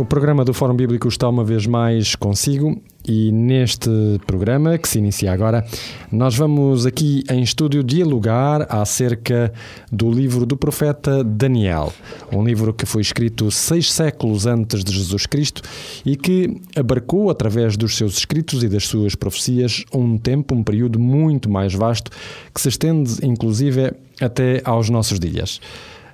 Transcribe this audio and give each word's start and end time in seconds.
O 0.00 0.04
programa 0.06 0.46
do 0.46 0.54
Fórum 0.54 0.74
Bíblico 0.74 1.08
está 1.08 1.28
uma 1.28 1.44
vez 1.44 1.66
mais 1.66 2.14
consigo 2.14 2.80
e 3.06 3.30
neste 3.30 3.90
programa, 4.26 4.78
que 4.78 4.88
se 4.88 4.98
inicia 4.98 5.30
agora, 5.30 5.62
nós 6.10 6.34
vamos 6.34 6.86
aqui 6.86 7.22
em 7.30 7.42
estúdio 7.42 7.84
dialogar 7.84 8.66
acerca 8.70 9.52
do 9.92 10.10
livro 10.10 10.46
do 10.46 10.56
profeta 10.56 11.22
Daniel, 11.22 11.92
um 12.32 12.42
livro 12.42 12.72
que 12.72 12.86
foi 12.86 13.02
escrito 13.02 13.50
seis 13.50 13.92
séculos 13.92 14.46
antes 14.46 14.82
de 14.82 14.90
Jesus 14.90 15.26
Cristo 15.26 15.60
e 16.02 16.16
que 16.16 16.58
abarcou, 16.74 17.28
através 17.28 17.76
dos 17.76 17.94
seus 17.94 18.16
escritos 18.16 18.64
e 18.64 18.70
das 18.70 18.86
suas 18.86 19.14
profecias, 19.14 19.84
um 19.92 20.16
tempo, 20.16 20.54
um 20.54 20.64
período 20.64 20.98
muito 20.98 21.50
mais 21.50 21.74
vasto 21.74 22.10
que 22.54 22.60
se 22.60 22.70
estende, 22.70 23.18
inclusive, 23.22 23.92
até 24.18 24.62
aos 24.64 24.88
nossos 24.88 25.20
dias. 25.20 25.60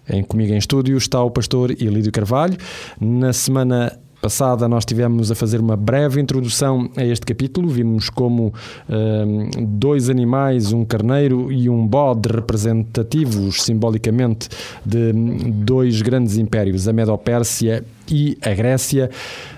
Em, 0.08 0.22
comigo 0.22 0.52
em 0.52 0.58
estúdio 0.58 0.96
está 0.96 1.22
o 1.22 1.30
pastor 1.30 1.70
Elídio 1.70 2.12
Carvalho. 2.12 2.56
Na 3.00 3.32
semana 3.32 3.98
passada 4.20 4.66
nós 4.68 4.84
tivemos 4.84 5.30
a 5.30 5.34
fazer 5.34 5.60
uma 5.60 5.76
breve 5.76 6.20
introdução 6.20 6.90
a 6.96 7.04
este 7.04 7.26
capítulo. 7.26 7.68
Vimos 7.68 8.10
como 8.10 8.52
um, 8.88 9.50
dois 9.66 10.08
animais, 10.08 10.72
um 10.72 10.84
carneiro 10.84 11.52
e 11.52 11.68
um 11.68 11.86
bode 11.86 12.28
representativos 12.28 13.62
simbolicamente 13.62 14.48
de 14.84 15.12
dois 15.12 16.02
grandes 16.02 16.36
impérios, 16.36 16.88
a 16.88 16.92
Medo-Pérsia 16.92 17.84
e 18.10 18.36
a 18.42 18.54
Grécia 18.54 19.10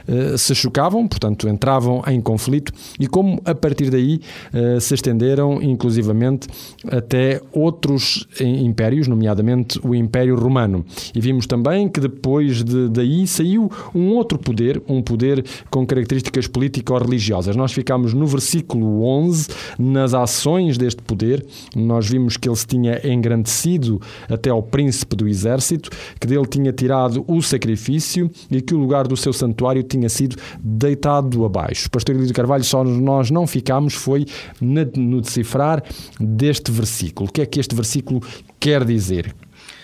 uh, 0.06 0.38
se 0.38 0.54
chocavam, 0.54 1.06
portanto 1.06 1.48
entravam 1.48 2.02
em 2.06 2.20
conflito 2.20 2.72
e 2.98 3.06
como 3.06 3.40
a 3.44 3.54
partir 3.54 3.90
daí 3.90 4.20
uh, 4.52 4.80
se 4.80 4.94
estenderam 4.94 5.62
inclusivamente 5.62 6.48
até 6.90 7.40
outros 7.52 8.26
impérios, 8.40 9.08
nomeadamente 9.08 9.80
o 9.84 9.94
Império 9.94 10.36
Romano. 10.36 10.84
E 11.14 11.20
vimos 11.20 11.46
também 11.46 11.88
que 11.88 12.00
depois 12.00 12.62
de, 12.62 12.88
daí 12.88 13.26
saiu 13.26 13.70
um 13.94 14.10
outro 14.10 14.38
poder, 14.38 14.82
um 14.88 15.02
poder 15.02 15.44
com 15.70 15.86
características 15.86 16.46
político-religiosas. 16.46 17.56
Nós 17.56 17.72
ficámos 17.72 18.14
no 18.14 18.26
versículo 18.26 19.02
11, 19.04 19.48
nas 19.78 20.14
ações 20.14 20.76
deste 20.78 21.02
poder, 21.02 21.44
nós 21.74 22.08
vimos 22.08 22.36
que 22.36 22.48
ele 22.48 22.56
se 22.56 22.66
tinha 22.66 23.00
engrandecido 23.06 24.00
até 24.28 24.50
ao 24.50 24.62
príncipe 24.62 25.16
do 25.16 25.28
exército, 25.28 25.90
que 26.20 26.26
dele 26.26 26.46
tinha 26.46 26.72
tirado 26.72 27.24
o 27.26 27.42
sacrifício 27.42 28.30
e 28.50 28.60
que 28.60 28.74
o 28.74 28.78
lugar 28.78 29.06
do 29.06 29.16
seu 29.16 29.32
santuário 29.32 29.82
tinha 29.82 30.08
sido 30.08 30.36
deitado 30.60 31.44
abaixo. 31.44 31.90
Pastor 31.90 32.14
Elídio 32.14 32.34
Carvalho, 32.34 32.64
só 32.64 32.84
nós 32.84 33.30
não 33.30 33.46
ficámos 33.46 33.94
foi 33.94 34.26
no 34.60 35.20
decifrar 35.20 35.82
deste 36.20 36.70
versículo. 36.70 37.28
O 37.28 37.32
que 37.32 37.42
é 37.42 37.46
que 37.46 37.60
este 37.60 37.74
versículo 37.74 38.22
quer 38.58 38.84
dizer? 38.84 39.34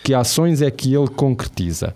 Que 0.03 0.15
ações 0.15 0.63
é 0.63 0.71
que 0.71 0.95
ele 0.95 1.09
concretiza? 1.09 1.95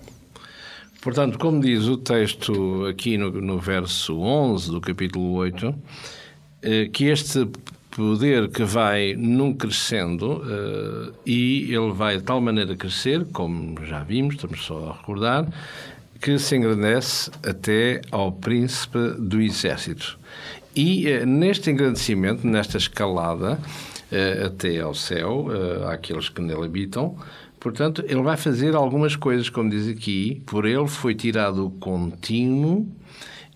Portanto, 1.01 1.39
como 1.39 1.61
diz 1.61 1.85
o 1.85 1.97
texto 1.97 2.87
aqui 2.87 3.17
no, 3.17 3.31
no 3.31 3.59
verso 3.59 4.19
11 4.19 4.71
do 4.71 4.81
capítulo 4.81 5.35
8, 5.35 5.75
eh, 6.63 6.89
que 6.93 7.05
este 7.05 7.49
poder 7.99 8.49
que 8.49 8.63
vai 8.63 9.15
num 9.17 9.53
crescendo 9.53 10.43
uh, 10.43 11.13
e 11.27 11.65
ele 11.65 11.93
vai 11.93 12.17
de 12.17 12.23
tal 12.23 12.41
maneira 12.41 12.77
crescer, 12.77 13.27
como 13.33 13.85
já 13.85 14.05
vimos, 14.05 14.37
estamos 14.37 14.65
só 14.65 14.91
a 14.91 14.93
recordar, 14.93 15.49
que 16.21 16.39
se 16.39 16.57
engrandece 16.57 17.31
até 17.47 18.01
ao 18.11 18.33
príncipe 18.33 19.15
do 19.19 19.41
exército. 19.41 20.19
E 20.75 21.09
eh, 21.09 21.27
neste 21.27 21.71
engrandecimento, 21.71 22.47
nesta 22.47 22.77
escalada 22.77 23.59
eh, 24.11 24.45
até 24.47 24.81
ao 24.81 24.95
céu, 24.95 25.47
eh, 25.51 25.93
àqueles 25.93 26.29
que 26.29 26.41
nele 26.41 26.65
habitam, 26.65 27.17
portanto, 27.59 28.05
ele 28.07 28.23
vai 28.23 28.37
fazer 28.37 28.75
algumas 28.75 29.17
coisas, 29.17 29.49
como 29.49 29.71
diz 29.71 29.89
aqui, 29.89 30.43
por 30.47 30.67
ele 30.67 30.87
foi 30.87 31.15
tirado 31.15 31.67
o 31.67 31.71
contínuo 31.71 32.87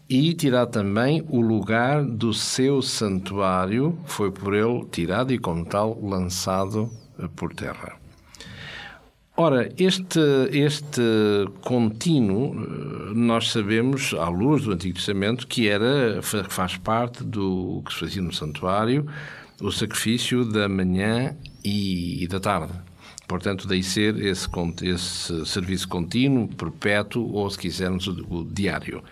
e 0.09 0.35
tirado 0.35 0.71
também 0.71 1.25
o 1.29 1.41
lugar 1.41 2.05
do 2.05 2.35
seu 2.35 2.83
santuário, 2.83 3.99
foi 4.05 4.31
por 4.31 4.55
ele 4.55 4.85
tirado 4.91 5.33
e, 5.33 5.39
como 5.39 5.65
tal, 5.65 5.99
lançado 6.03 6.91
por 7.37 7.55
terra. 7.55 8.02
Ora, 9.35 9.73
este, 9.79 10.21
este 10.53 11.01
contínuo, 11.63 12.55
eh, 12.55 13.15
nós 13.15 13.51
sabemos, 13.51 14.13
à 14.13 14.29
luz 14.29 14.65
do 14.65 14.73
Antigo 14.73 14.95
Testamento, 14.95 15.47
que 15.47 15.69
era, 15.69 16.21
faz 16.23 16.77
parte 16.77 17.25
do 17.25 17.83
que 17.87 17.95
se 17.95 18.01
fazia 18.01 18.23
no 18.23 18.33
santuário, 18.33 19.07
o 19.61 19.73
sacrifício 19.73 20.45
da 20.45 20.69
manhã 20.69 21.35
e 21.65 22.27
da 22.29 22.41
tarde. 22.41 22.75
Portanto, 23.33 23.67
daí 23.67 23.83
ser 23.83 24.23
esse, 24.23 24.47
esse 24.83 25.47
serviço 25.47 25.89
contínuo, 25.89 26.49
perpétuo, 26.49 27.33
ou 27.33 27.49
se 27.49 27.59
quisermos, 27.59 28.07
o, 28.07 28.13
o 28.29 28.45
diário 28.45 29.03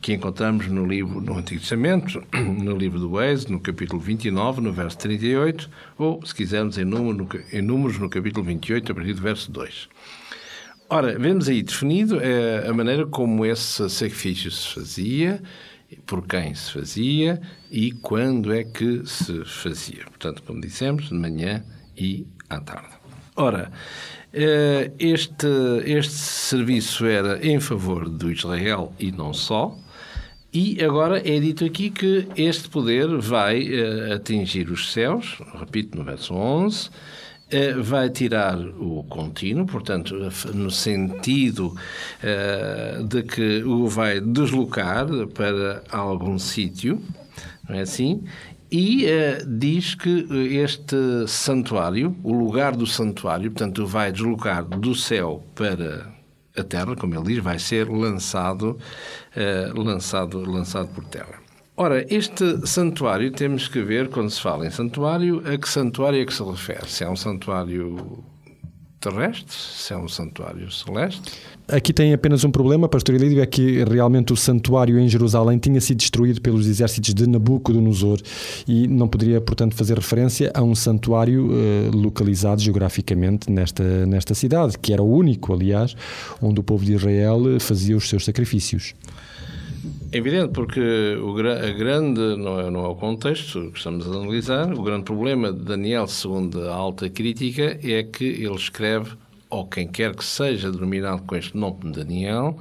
que 0.00 0.12
encontramos 0.12 0.68
no 0.68 0.86
livro 0.86 1.20
no 1.20 1.36
Antigo 1.36 1.60
Testamento, 1.60 2.22
no 2.32 2.76
livro 2.76 3.00
do 3.00 3.20
Êxodo, 3.20 3.54
no 3.54 3.60
capítulo 3.60 4.00
29, 4.00 4.60
no 4.60 4.72
verso 4.72 4.96
38, 4.98 5.68
ou, 5.98 6.24
se 6.24 6.32
quisermos, 6.32 6.78
em, 6.78 6.84
número, 6.84 7.28
em 7.52 7.62
Números, 7.62 7.98
no 7.98 8.08
capítulo 8.08 8.46
28, 8.46 8.92
a 8.92 8.94
partir 8.94 9.12
do 9.12 9.20
verso 9.20 9.50
2. 9.50 9.88
Ora, 10.88 11.18
vemos 11.18 11.48
aí 11.48 11.60
definido 11.60 12.20
é, 12.20 12.68
a 12.68 12.72
maneira 12.72 13.04
como 13.04 13.44
esse 13.44 13.90
sacrifício 13.90 14.52
se 14.52 14.72
fazia, 14.72 15.42
por 16.06 16.24
quem 16.24 16.54
se 16.54 16.70
fazia 16.70 17.42
e 17.72 17.90
quando 17.90 18.52
é 18.52 18.62
que 18.62 19.04
se 19.04 19.44
fazia. 19.44 20.04
Portanto, 20.04 20.44
como 20.44 20.60
dissemos, 20.60 21.08
de 21.08 21.14
manhã 21.14 21.64
e 21.96 22.24
à 22.48 22.60
tarde. 22.60 22.93
Ora, 23.36 23.72
eh, 24.32 24.92
este, 24.98 25.48
este 25.84 26.12
serviço 26.12 27.04
era 27.04 27.44
em 27.44 27.58
favor 27.58 28.08
do 28.08 28.30
Israel 28.30 28.92
e 28.98 29.10
não 29.10 29.34
só, 29.34 29.76
e 30.52 30.80
agora 30.84 31.18
é 31.18 31.40
dito 31.40 31.64
aqui 31.64 31.90
que 31.90 32.28
este 32.36 32.68
poder 32.68 33.08
vai 33.18 33.60
uh, 33.62 34.14
atingir 34.14 34.70
os 34.70 34.92
céus, 34.92 35.42
repito, 35.58 35.98
no 35.98 36.04
verso 36.04 36.32
11, 36.32 36.86
uh, 36.86 36.90
eh, 37.50 37.72
vai 37.72 38.08
tirar 38.08 38.56
o 38.56 39.02
contínuo, 39.08 39.66
portanto, 39.66 40.14
no 40.54 40.70
sentido 40.70 41.74
de 43.08 43.22
que 43.24 43.64
o 43.64 43.88
vai 43.88 44.20
deslocar 44.20 45.06
para 45.34 45.82
algum 45.90 46.38
sítio, 46.38 47.02
não 47.68 47.76
é 47.76 47.80
assim? 47.80 48.22
E 48.76 49.06
diz 49.46 49.94
que 49.94 50.26
este 50.58 51.28
santuário, 51.28 52.16
o 52.24 52.32
lugar 52.32 52.74
do 52.74 52.88
santuário, 52.88 53.48
portanto, 53.52 53.86
vai 53.86 54.10
deslocar 54.10 54.64
do 54.64 54.96
céu 54.96 55.44
para 55.54 56.12
a 56.56 56.64
terra, 56.64 56.96
como 56.96 57.14
ele 57.14 57.34
diz, 57.34 57.38
vai 57.38 57.56
ser 57.56 57.88
lançado, 57.88 58.76
uh, 59.36 59.80
lançado, 59.80 60.40
lançado 60.40 60.88
por 60.88 61.04
terra. 61.04 61.38
Ora, 61.76 62.04
este 62.12 62.66
santuário 62.66 63.30
temos 63.30 63.68
que 63.68 63.80
ver, 63.80 64.08
quando 64.08 64.30
se 64.30 64.40
fala 64.40 64.66
em 64.66 64.70
santuário, 64.70 65.40
a 65.46 65.56
que 65.56 65.68
santuário 65.68 66.20
é 66.20 66.24
que 66.24 66.34
se 66.34 66.42
refere? 66.42 66.88
Se 66.88 67.04
é 67.04 67.08
um 67.08 67.14
santuário 67.14 68.24
terrestre, 69.04 69.54
se 69.54 69.92
é 69.92 69.96
um 69.96 70.08
santuário 70.08 70.70
celeste. 70.72 71.32
Aqui 71.68 71.92
tem 71.92 72.12
apenas 72.12 72.44
um 72.44 72.50
problema, 72.50 72.88
pastor 72.88 73.14
Elídio, 73.14 73.42
é 73.42 73.46
que 73.46 73.84
realmente 73.84 74.32
o 74.32 74.36
santuário 74.36 74.98
em 74.98 75.08
Jerusalém 75.08 75.58
tinha 75.58 75.80
sido 75.80 75.98
destruído 75.98 76.40
pelos 76.40 76.66
exércitos 76.66 77.14
de 77.14 77.26
Nabucodonosor 77.26 78.20
e 78.66 78.88
não 78.88 79.08
poderia, 79.08 79.40
portanto, 79.40 79.74
fazer 79.74 79.96
referência 79.96 80.50
a 80.54 80.62
um 80.62 80.74
santuário 80.74 81.50
uh, 81.50 81.96
localizado 81.96 82.60
geograficamente 82.60 83.50
nesta, 83.50 84.06
nesta 84.06 84.34
cidade, 84.34 84.78
que 84.78 84.92
era 84.92 85.02
o 85.02 85.10
único, 85.10 85.52
aliás, 85.52 85.94
onde 86.40 86.60
o 86.60 86.62
povo 86.62 86.84
de 86.84 86.94
Israel 86.94 87.40
fazia 87.60 87.96
os 87.96 88.08
seus 88.08 88.24
sacrifícios. 88.24 88.94
É 90.14 90.18
evidente, 90.18 90.52
porque 90.52 90.80
o, 91.20 91.36
a 91.40 91.70
grande, 91.72 92.20
não 92.36 92.60
é, 92.60 92.70
não 92.70 92.84
é 92.84 92.88
o 92.88 92.94
contexto 92.94 93.72
que 93.72 93.78
estamos 93.78 94.06
a 94.06 94.14
analisar, 94.14 94.72
o 94.72 94.80
grande 94.80 95.02
problema 95.02 95.52
de 95.52 95.58
Daniel, 95.64 96.06
segundo 96.06 96.70
a 96.70 96.72
alta 96.72 97.10
crítica, 97.10 97.80
é 97.82 98.04
que 98.04 98.24
ele 98.24 98.54
escreve, 98.54 99.10
ou 99.50 99.66
quem 99.66 99.88
quer 99.88 100.14
que 100.14 100.24
seja 100.24 100.70
denominado 100.70 101.22
com 101.22 101.34
este 101.34 101.56
nome 101.56 101.80
de 101.80 102.04
Daniel, 102.04 102.56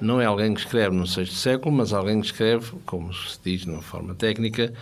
não 0.00 0.22
é 0.22 0.24
alguém 0.24 0.54
que 0.54 0.60
escreve 0.60 0.96
no 0.96 1.06
sexto 1.06 1.34
século, 1.34 1.76
mas 1.76 1.92
alguém 1.92 2.18
que 2.18 2.28
escreve, 2.28 2.72
como 2.86 3.12
se 3.12 3.38
diz 3.44 3.60
de 3.66 3.70
uma 3.70 3.82
forma 3.82 4.14
técnica, 4.14 4.72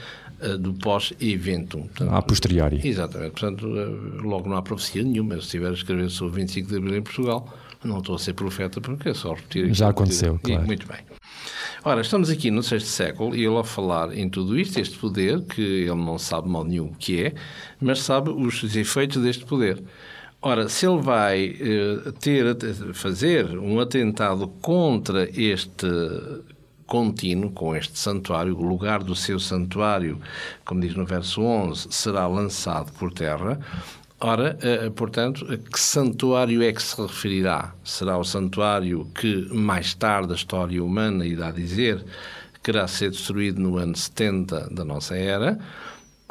eh, 0.40 0.56
do 0.56 0.72
pós-eventum. 0.74 1.88
A 2.10 2.22
posteriori. 2.22 2.80
Exatamente. 2.84 3.32
Portanto, 3.32 3.66
eh, 3.76 4.22
logo 4.22 4.48
não 4.48 4.56
há 4.56 4.62
profecia 4.62 5.02
nenhuma. 5.02 5.34
Se 5.34 5.46
estiver 5.46 5.70
a 5.70 5.72
escrever 5.72 6.10
sobre 6.10 6.42
25 6.42 6.68
de 6.68 6.76
abril 6.76 6.96
em 6.96 7.02
Portugal, 7.02 7.52
não 7.82 7.98
estou 7.98 8.14
a 8.14 8.18
ser 8.20 8.34
profeta 8.34 8.80
porque 8.80 9.08
é 9.08 9.14
só 9.14 9.34
repetir. 9.34 9.74
Já 9.74 9.88
aconteceu, 9.88 10.38
claro. 10.40 10.64
Muito 10.64 10.86
bem. 10.86 10.98
Ora, 11.86 12.00
estamos 12.00 12.30
aqui 12.30 12.50
no 12.50 12.62
sexto 12.62 12.86
século 12.86 13.36
e 13.36 13.44
ele 13.44 13.58
a 13.58 13.62
falar 13.62 14.16
em 14.16 14.26
tudo 14.26 14.58
isto, 14.58 14.80
este 14.80 14.96
poder, 14.96 15.42
que 15.42 15.60
ele 15.60 15.94
não 15.94 16.18
sabe 16.18 16.48
mal 16.48 16.64
nenhum 16.64 16.86
o 16.86 16.94
que 16.94 17.24
é, 17.24 17.34
mas 17.78 18.00
sabe 18.00 18.30
os 18.30 18.74
efeitos 18.74 19.22
deste 19.22 19.44
poder. 19.44 19.84
Ora, 20.40 20.66
se 20.70 20.86
ele 20.86 21.02
vai 21.02 21.50
uh, 21.50 22.10
ter, 22.12 22.56
fazer 22.94 23.58
um 23.58 23.78
atentado 23.80 24.48
contra 24.62 25.28
este 25.38 25.86
contínuo 26.86 27.50
com 27.50 27.76
este 27.76 27.98
santuário, 27.98 28.56
o 28.56 28.62
lugar 28.62 29.02
do 29.02 29.14
seu 29.14 29.38
santuário, 29.38 30.18
como 30.64 30.80
diz 30.80 30.94
no 30.94 31.04
verso 31.04 31.42
11, 31.42 31.88
será 31.90 32.26
lançado 32.26 32.92
por 32.92 33.12
terra. 33.12 33.60
Ora, 34.26 34.56
eh, 34.62 34.88
portanto, 34.88 35.46
a 35.52 35.58
que 35.58 35.78
santuário 35.78 36.62
é 36.62 36.72
que 36.72 36.82
se 36.82 36.98
referirá? 36.98 37.74
Será 37.84 38.16
o 38.16 38.24
santuário 38.24 39.04
que 39.14 39.52
mais 39.52 39.92
tarde 39.92 40.32
a 40.32 40.34
história 40.34 40.82
humana 40.82 41.26
irá 41.26 41.50
dizer 41.50 42.02
querá 42.62 42.88
ser 42.88 43.10
destruído 43.10 43.60
no 43.60 43.76
ano 43.76 43.94
70 43.94 44.70
da 44.70 44.82
nossa 44.82 45.14
era? 45.14 45.58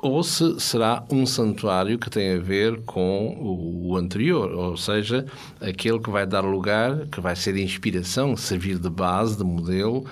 ou 0.02 0.24
se 0.24 0.60
será 0.60 1.04
um 1.10 1.26
santuário 1.26 2.00
que 2.00 2.10
tem 2.10 2.34
a 2.34 2.40
ver 2.40 2.82
com 2.82 3.38
o 3.40 3.96
anterior, 3.96 4.52
ou 4.52 4.76
seja, 4.76 5.26
aquele 5.62 5.98
que 6.00 6.10
vai 6.10 6.26
dar 6.26 6.42
lugar, 6.42 7.08
que 7.08 7.22
vai 7.22 7.38
ser 7.38 7.56
inspiração, 7.56 8.36
servir 8.36 8.80
de 8.80 8.90
base, 8.90 9.38
de 9.38 9.46
modelo 9.46 10.04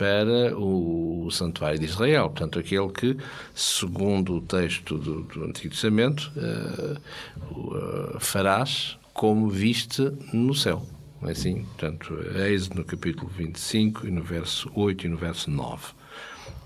para 0.00 0.56
o, 0.58 1.28
santuário 1.30 1.78
de 1.78 1.84
Israel. 1.84 2.30
Portanto, 2.30 2.58
aquele 2.58 2.88
que, 2.88 3.18
segundo 3.54 4.36
o 4.36 4.40
texto 4.40 4.96
do, 4.96 5.24
do 5.24 5.44
Antigo 5.44 5.74
Testamento, 5.74 6.32
uh, 6.36 8.16
uh, 8.16 8.18
farás 8.18 8.98
como 9.12 9.50
viste 9.50 10.10
no 10.32 10.54
céu. 10.54 10.86
É 11.22 11.32
assim, 11.32 11.64
portanto, 11.64 12.18
Êxodo 12.34 12.76
no 12.76 12.84
capítulo 12.84 13.30
25 13.36 14.06
e 14.06 14.10
no 14.10 14.22
verso 14.22 14.72
8 14.74 15.04
e 15.04 15.08
no 15.10 15.18
verso 15.18 15.50
9. 15.50 15.88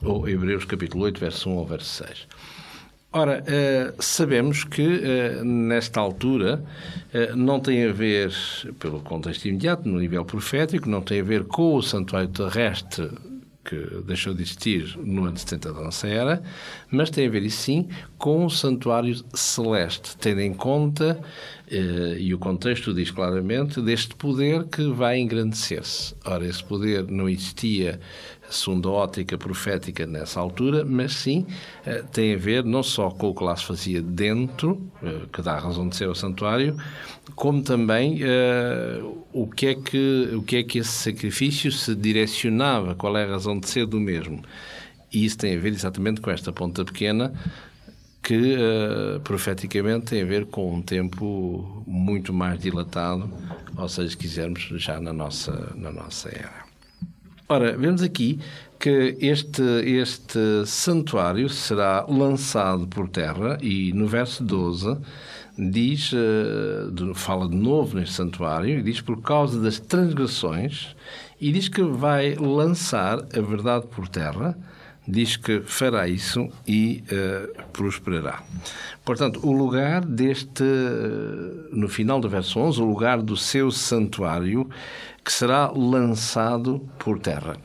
Ou 0.00 0.28
Hebreus 0.28 0.64
capítulo 0.64 1.02
8, 1.02 1.18
verso 1.18 1.50
1 1.50 1.58
ao 1.58 1.66
verso 1.66 2.04
6. 2.04 2.28
Ora, 3.16 3.44
uh, 3.44 4.02
sabemos 4.02 4.64
que 4.64 4.82
uh, 4.82 5.44
nesta 5.44 6.00
altura 6.00 6.64
uh, 7.14 7.36
não 7.36 7.60
tem 7.60 7.84
a 7.84 7.92
ver, 7.92 8.32
pelo 8.80 8.98
contexto 8.98 9.46
imediato, 9.46 9.88
no 9.88 10.00
nível 10.00 10.24
profético, 10.24 10.88
não 10.88 11.00
tem 11.00 11.20
a 11.20 11.22
ver 11.22 11.44
com 11.44 11.76
o 11.76 11.80
santuário 11.80 12.28
terrestre 12.28 13.08
que 13.64 13.76
deixou 14.04 14.34
de 14.34 14.42
existir 14.42 14.98
no 14.98 15.26
ano 15.26 15.38
70 15.38 15.72
da 15.72 15.80
nossa 15.80 16.08
era, 16.08 16.42
mas 16.90 17.08
tem 17.08 17.28
a 17.28 17.30
ver, 17.30 17.48
sim, 17.50 17.88
com 18.18 18.44
o 18.44 18.50
santuário 18.50 19.24
celeste, 19.32 20.16
tendo 20.18 20.40
em 20.40 20.52
conta, 20.52 21.18
e 22.18 22.34
o 22.34 22.38
contexto 22.38 22.92
diz 22.92 23.10
claramente, 23.10 23.80
deste 23.80 24.14
poder 24.16 24.64
que 24.64 24.86
vai 24.88 25.18
engrandecer-se. 25.18 26.14
Ora, 26.26 26.46
esse 26.46 26.62
poder 26.62 27.10
não 27.10 27.26
existia 27.26 27.98
segundo 28.50 28.88
a 28.90 28.92
ótica 28.92 29.36
profética 29.36 30.06
nessa 30.06 30.40
altura, 30.40 30.84
mas 30.84 31.12
sim 31.14 31.46
eh, 31.84 32.02
tem 32.12 32.34
a 32.34 32.36
ver 32.36 32.64
não 32.64 32.82
só 32.82 33.10
com 33.10 33.28
o 33.28 33.34
que 33.34 33.42
lá 33.42 33.56
se 33.56 33.64
fazia 33.64 34.02
dentro, 34.02 34.80
eh, 35.02 35.22
que 35.32 35.42
dá 35.42 35.58
razão 35.58 35.88
de 35.88 35.96
ser 35.96 36.08
o 36.08 36.14
santuário, 36.14 36.76
como 37.34 37.62
também 37.62 38.20
uh, 38.22 39.26
o, 39.32 39.48
que 39.48 39.66
é 39.66 39.74
que, 39.74 40.30
o 40.34 40.42
que 40.42 40.56
é 40.56 40.62
que 40.62 40.78
esse 40.78 40.90
sacrifício 40.90 41.72
se 41.72 41.94
direcionava, 41.94 42.94
qual 42.94 43.16
é 43.16 43.24
a 43.24 43.28
razão 43.28 43.58
de 43.58 43.68
ser 43.68 43.86
do 43.86 43.98
mesmo. 43.98 44.42
E 45.12 45.24
isso 45.24 45.38
tem 45.38 45.56
a 45.56 45.60
ver 45.60 45.72
exatamente 45.72 46.20
com 46.20 46.30
esta 46.30 46.52
ponta 46.52 46.84
pequena 46.84 47.32
que 48.22 48.56
uh, 48.56 49.20
profeticamente 49.20 50.06
tem 50.06 50.22
a 50.22 50.24
ver 50.24 50.46
com 50.46 50.74
um 50.74 50.82
tempo 50.82 51.82
muito 51.86 52.32
mais 52.32 52.58
dilatado, 52.58 53.30
ou 53.76 53.88
seja, 53.88 54.10
se 54.10 54.16
quisermos, 54.16 54.62
já 54.76 55.00
na 55.00 55.12
nossa, 55.12 55.72
na 55.76 55.92
nossa 55.92 56.28
era. 56.28 56.63
Ora, 57.46 57.76
vemos 57.76 58.00
aqui 58.00 58.40
que 58.80 59.18
este, 59.20 59.62
este 59.84 60.64
santuário 60.64 61.46
será 61.50 62.06
lançado 62.08 62.86
por 62.86 63.06
terra 63.06 63.58
e 63.60 63.92
no 63.92 64.06
verso 64.06 64.42
12 64.42 64.96
diz, 65.56 66.10
uh, 66.12 67.14
fala 67.14 67.46
de 67.46 67.54
novo 67.54 67.96
neste 67.96 68.14
santuário, 68.14 68.78
e 68.78 68.82
diz 68.82 69.02
por 69.02 69.20
causa 69.20 69.60
das 69.60 69.78
transgressões, 69.78 70.96
e 71.38 71.52
diz 71.52 71.68
que 71.68 71.82
vai 71.82 72.34
lançar 72.34 73.18
a 73.18 73.40
verdade 73.40 73.86
por 73.88 74.08
terra, 74.08 74.56
diz 75.06 75.36
que 75.36 75.60
fará 75.60 76.08
isso 76.08 76.48
e 76.66 77.04
uh, 77.12 77.62
prosperará. 77.72 78.42
Portanto, 79.04 79.46
o 79.46 79.52
lugar 79.52 80.02
deste, 80.02 80.64
no 81.70 81.88
final 81.88 82.18
do 82.20 82.28
verso 82.28 82.58
11, 82.58 82.80
o 82.80 82.86
lugar 82.86 83.20
do 83.20 83.36
seu 83.36 83.70
santuário 83.70 84.68
que 85.24 85.32
será 85.32 85.70
lançado 85.74 86.86
por 86.98 87.18
terra. 87.18 87.56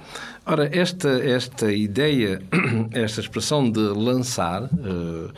Ora, 0.45 0.69
esta, 0.71 1.09
esta 1.09 1.71
ideia, 1.71 2.41
esta 2.93 3.19
expressão 3.19 3.69
de 3.69 3.81
lançar, 3.81 4.63
uh, 4.63 5.31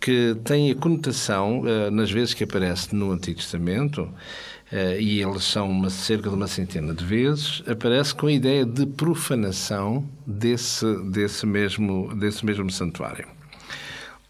que 0.00 0.36
tem 0.44 0.70
a 0.70 0.74
conotação, 0.74 1.60
uh, 1.60 1.90
nas 1.92 2.10
vezes 2.10 2.34
que 2.34 2.42
aparece 2.42 2.94
no 2.94 3.12
Antigo 3.12 3.38
Testamento, 3.38 4.02
uh, 4.02 5.00
e 5.00 5.22
eles 5.22 5.44
são 5.44 5.70
uma, 5.70 5.88
cerca 5.88 6.28
de 6.28 6.34
uma 6.34 6.48
centena 6.48 6.92
de 6.92 7.04
vezes, 7.04 7.62
aparece 7.68 8.14
com 8.14 8.26
a 8.26 8.32
ideia 8.32 8.66
de 8.66 8.84
profanação 8.84 10.04
desse, 10.26 10.84
desse, 11.04 11.46
mesmo, 11.46 12.14
desse 12.16 12.44
mesmo 12.44 12.70
santuário. 12.70 13.28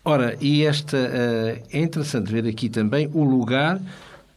Ora, 0.04 0.36
e 0.40 0.64
esta, 0.64 0.96
é 0.96 1.80
interessante 1.80 2.30
ver 2.30 2.46
aqui 2.46 2.68
também 2.68 3.10
o 3.12 3.24
lugar 3.24 3.80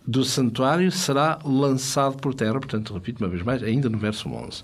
do 0.06 0.24
santuário 0.24 0.92
será 0.92 1.40
lançado 1.44 2.18
por 2.18 2.34
terra, 2.34 2.54
portanto, 2.54 2.94
repito 2.94 3.24
uma 3.24 3.30
vez 3.30 3.44
mais, 3.44 3.62
ainda 3.62 3.90
no 3.90 3.98
verso 3.98 4.30
11. 4.30 4.64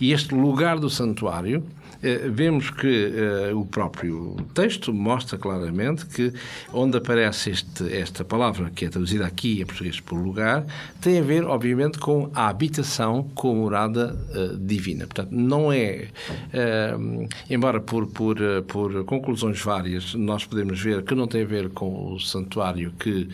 E 0.00 0.12
este 0.12 0.34
lugar 0.34 0.78
do 0.78 0.88
santuário, 0.88 1.62
eh, 2.02 2.28
vemos 2.30 2.70
que 2.70 3.12
eh, 3.14 3.52
o 3.52 3.66
próprio 3.66 4.36
texto 4.54 4.92
mostra 4.94 5.36
claramente 5.36 6.06
que 6.06 6.32
onde 6.72 6.96
aparece 6.96 7.50
este, 7.50 7.92
esta 7.92 8.24
palavra, 8.24 8.70
que 8.70 8.86
é 8.86 8.88
traduzida 8.88 9.26
aqui 9.26 9.60
em 9.60 9.66
português 9.66 10.00
por 10.00 10.16
lugar, 10.16 10.64
tem 11.00 11.18
a 11.18 11.22
ver, 11.22 11.44
obviamente, 11.44 11.98
com 11.98 12.30
a 12.32 12.48
habitação, 12.48 13.24
com 13.34 13.50
a 13.50 13.54
morada 13.54 14.18
eh, 14.32 14.56
divina. 14.58 15.06
Portanto, 15.06 15.32
não 15.32 15.72
é, 15.72 16.08
embora 17.50 17.80
por, 17.80 18.06
por, 18.06 18.36
por 18.66 19.04
conclusões 19.04 19.60
várias 19.60 20.14
nós 20.14 20.44
podemos 20.44 20.80
ver 20.80 21.02
que 21.02 21.14
não 21.14 21.26
tem 21.26 21.42
a 21.42 21.46
ver 21.46 21.68
com 21.70 22.14
o 22.14 22.20
santuário 22.20 22.92
que 22.98 23.28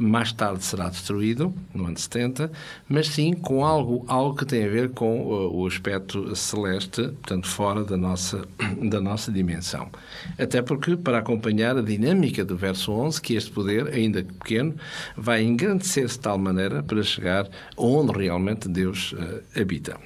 mais 0.00 0.32
tarde 0.32 0.64
será 0.64 0.88
destruído, 0.88 1.52
no 1.74 1.86
ano 1.86 1.98
70, 1.98 2.50
mas 2.88 3.08
sim 3.08 3.34
com 3.34 3.64
algo, 3.64 4.04
algo 4.08 4.36
que 4.36 4.46
tem 4.46 4.64
a 4.64 4.68
ver 4.68 4.90
com 4.90 5.22
uh, 5.22 5.54
o 5.54 5.66
aspecto 5.66 6.34
celeste, 6.34 7.02
portanto, 7.02 7.46
fora 7.46 7.84
da 7.84 7.96
nossa, 7.96 8.46
da 8.82 9.00
nossa 9.00 9.30
dimensão. 9.30 9.90
Até 10.38 10.62
porque, 10.62 10.96
para 10.96 11.18
acompanhar 11.18 11.76
a 11.76 11.82
dinâmica 11.82 12.44
do 12.44 12.56
verso 12.56 12.92
11, 12.92 13.20
que 13.20 13.34
este 13.34 13.50
poder, 13.50 13.88
ainda 13.88 14.22
pequeno, 14.22 14.74
vai 15.16 15.42
engrandecer-se 15.42 16.16
de 16.16 16.20
tal 16.20 16.38
maneira 16.38 16.82
para 16.82 17.02
chegar 17.02 17.48
onde 17.76 18.16
realmente 18.16 18.68
Deus 18.68 19.12
uh, 19.12 19.60
habita. 19.60 19.98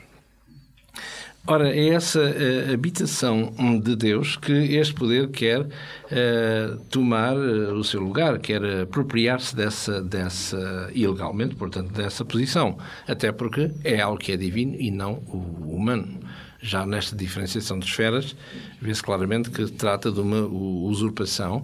Ora, 1.46 1.68
é 1.68 1.88
essa 1.88 2.20
uh, 2.20 2.72
habitação 2.72 3.52
de 3.82 3.94
Deus 3.94 4.34
que 4.34 4.50
este 4.50 4.94
poder 4.94 5.28
quer 5.28 5.60
uh, 5.60 6.78
tomar 6.88 7.36
uh, 7.36 7.74
o 7.74 7.84
seu 7.84 8.00
lugar, 8.00 8.38
quer 8.38 8.64
apropriar-se 8.80 9.54
dessa, 9.54 10.00
dessa, 10.00 10.90
ilegalmente, 10.94 11.54
portanto, 11.54 11.92
dessa 11.92 12.24
posição. 12.24 12.78
Até 13.06 13.30
porque 13.30 13.70
é 13.84 14.00
algo 14.00 14.16
que 14.16 14.32
é 14.32 14.38
divino 14.38 14.74
e 14.80 14.90
não 14.90 15.22
o 15.26 15.76
humano. 15.76 16.18
Já 16.62 16.86
nesta 16.86 17.14
diferenciação 17.14 17.78
de 17.78 17.84
esferas, 17.84 18.34
vê-se 18.80 19.02
claramente 19.02 19.50
que 19.50 19.70
trata 19.70 20.10
de 20.10 20.20
uma 20.20 20.46
usurpação, 20.46 21.62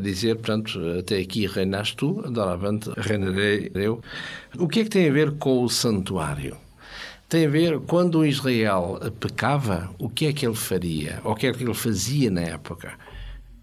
dizer, 0.00 0.36
portanto, 0.36 0.80
até 0.98 1.18
aqui 1.18 1.46
reinaste 1.46 1.96
tu, 1.96 2.14
doravante 2.30 2.90
reinarei 2.96 3.70
eu. 3.74 4.00
O 4.56 4.66
que 4.66 4.80
é 4.80 4.84
que 4.84 4.88
tem 4.88 5.06
a 5.06 5.12
ver 5.12 5.32
com 5.32 5.62
o 5.62 5.68
santuário? 5.68 6.61
Tem 7.32 7.46
a 7.46 7.48
ver 7.48 7.80
quando 7.80 8.26
Israel 8.26 9.00
pecava, 9.18 9.88
o 9.98 10.10
que 10.10 10.26
é 10.26 10.34
que 10.34 10.44
ele 10.44 10.54
faria? 10.54 11.18
Ou 11.24 11.32
o 11.32 11.34
que 11.34 11.46
é 11.46 11.52
que 11.54 11.64
ele 11.64 11.72
fazia 11.72 12.30
na 12.30 12.42
época? 12.42 12.92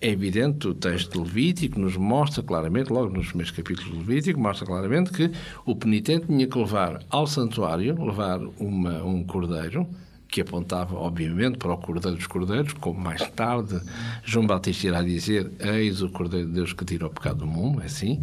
É 0.02 0.10
evidente, 0.10 0.68
o 0.68 0.74
texto 0.74 1.12
de 1.12 1.20
Levítico 1.20 1.80
nos 1.80 1.96
mostra 1.96 2.42
claramente, 2.42 2.92
logo 2.92 3.16
nos 3.16 3.28
primeiros 3.28 3.52
capítulos 3.52 3.92
de 3.92 3.98
Levítico, 4.00 4.40
mostra 4.40 4.66
claramente 4.66 5.12
que 5.12 5.30
o 5.68 5.76
penitente 5.76 6.26
tinha 6.26 6.48
que 6.48 6.58
levar 6.58 7.04
ao 7.12 7.28
santuário, 7.28 8.04
levar 8.04 8.40
uma, 8.58 9.04
um 9.04 9.24
cordeiro, 9.24 9.88
que 10.28 10.42
apontava, 10.42 10.96
obviamente, 10.96 11.58
para 11.58 11.74
o 11.74 11.78
Cordeiro 11.78 12.16
dos 12.16 12.28
Cordeiros, 12.28 12.74
como 12.74 13.00
mais 13.00 13.28
tarde 13.32 13.82
João 14.24 14.46
Batista 14.46 14.88
irá 14.88 15.02
dizer: 15.02 15.52
Eis 15.60 16.04
o 16.04 16.10
Cordeiro 16.10 16.48
de 16.48 16.54
Deus 16.54 16.72
que 16.72 16.86
tira 16.86 17.08
o 17.08 17.10
pecado 17.10 17.40
do 17.40 17.48
mundo, 17.48 17.82
é 17.82 17.86
assim, 17.86 18.22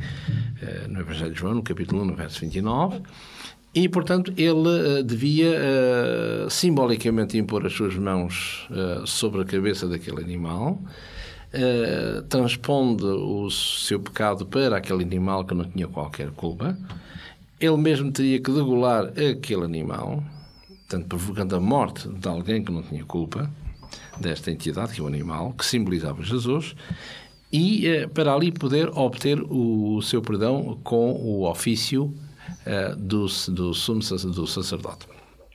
eh, 0.62 0.87
no 0.88 1.00
Evangelho 1.00 1.33
de 1.33 1.41
João, 1.41 1.55
no 1.55 1.62
capítulo 1.65 2.03
1, 2.03 2.05
no 2.05 2.15
verso 2.15 2.41
29. 2.41 3.03
E, 3.76 3.90
portanto, 3.90 4.33
ele 4.38 5.00
uh, 5.00 5.02
devia 5.04 5.50
uh, 5.50 6.49
simbolicamente 6.49 7.37
impor 7.37 7.66
as 7.66 7.75
suas 7.75 7.95
mãos 7.95 8.66
uh, 8.71 9.06
sobre 9.06 9.42
a 9.42 9.45
cabeça 9.45 9.87
daquele 9.87 10.23
animal, 10.23 10.80
transpondo 12.28 13.06
o 13.06 13.50
seu 13.50 13.99
pecado 13.99 14.45
para 14.45 14.76
aquele 14.76 15.02
animal 15.02 15.42
que 15.45 15.54
não 15.54 15.64
tinha 15.64 15.87
qualquer 15.87 16.30
culpa. 16.30 16.76
Ele 17.59 17.76
mesmo 17.78 18.12
teria 18.12 18.38
que 18.38 18.50
degolar 18.50 19.06
aquele 19.06 19.64
animal, 19.64 20.23
portanto, 20.68 21.06
provocando 21.09 21.56
a 21.56 21.61
morte 21.61 22.09
de 22.09 22.28
alguém 22.28 22.62
que 22.62 22.71
não 22.71 22.83
tinha 22.83 23.04
culpa, 23.04 23.50
desta 24.21 24.50
entidade, 24.50 24.92
que 24.92 25.00
é 25.00 25.04
o 25.04 25.06
animal, 25.06 25.54
que 25.54 25.64
simbolizava 25.64 26.23
Jesus, 26.23 26.75
e 27.50 28.06
para 28.12 28.35
ali 28.35 28.52
poder 28.52 28.90
obter 28.90 29.40
o, 29.40 29.97
o 29.97 30.02
seu 30.02 30.21
perdão 30.21 30.78
com 30.85 31.12
o 31.12 31.49
ofício 31.49 32.12
do, 32.97 33.26
do 33.49 33.75
sumo 33.75 34.00
do 34.00 34.47
sacerdote. 34.47 35.07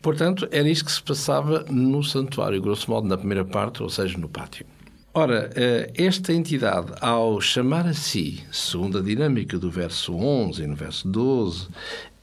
Portanto, 0.01 0.47
era 0.51 0.67
isto 0.67 0.85
que 0.85 0.91
se 0.91 1.01
passava 1.01 1.63
no 1.69 2.03
santuário, 2.03 2.61
grosso 2.61 2.89
modo, 2.89 3.07
na 3.07 3.17
primeira 3.17 3.45
parte, 3.45 3.83
ou 3.83 3.89
seja, 3.89 4.17
no 4.17 4.27
pátio. 4.27 4.65
Ora, 5.13 5.51
eh, 5.55 5.91
esta 5.95 6.33
entidade, 6.33 6.93
ao 7.01 7.39
chamar 7.41 7.85
a 7.85 7.93
si, 7.93 8.41
segundo 8.51 8.97
a 8.97 9.01
dinâmica 9.01 9.59
do 9.59 9.69
verso 9.69 10.15
11 10.15 10.63
e 10.63 10.67
no 10.67 10.75
verso 10.75 11.07
12, 11.07 11.67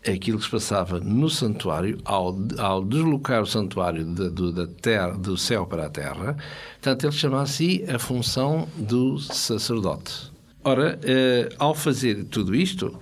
aquilo 0.09 0.39
que 0.39 0.45
se 0.45 0.51
passava 0.51 0.99
no 0.99 1.29
santuário, 1.29 1.99
ao, 2.05 2.37
ao 2.57 2.83
deslocar 2.83 3.43
o 3.43 3.47
santuário 3.47 4.05
de, 4.05 4.31
de, 4.31 4.53
da 4.53 4.67
terra, 4.67 5.11
do 5.11 5.37
céu 5.37 5.67
para 5.67 5.87
a 5.87 5.91
terra, 5.91 6.37
portanto, 6.81 7.05
ele 7.05 7.13
chama 7.13 7.43
a 7.43 7.47
si 7.47 7.85
a 7.95 7.99
função 7.99 8.67
do 8.77 9.19
sacerdote. 9.19 10.33
Ora, 10.65 10.99
eh, 11.03 11.51
ao 11.59 11.75
fazer 11.75 12.25
tudo 12.25 12.55
isto, 12.55 12.99